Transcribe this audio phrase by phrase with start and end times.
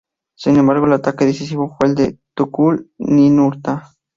[0.35, 3.93] Sin embargo, el ataque decisivo fue el de Tukulti-Ninurta.